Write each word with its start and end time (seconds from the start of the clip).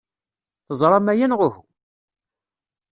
Teẓram 0.67 1.05
aya, 1.11 1.25
neɣ 1.27 1.41
uhu? 1.47 1.61